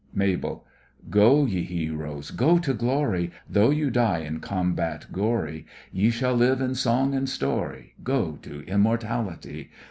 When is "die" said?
3.91-4.21